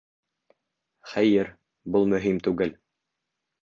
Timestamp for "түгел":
2.49-2.79